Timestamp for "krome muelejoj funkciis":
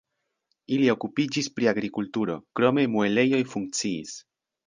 2.59-4.19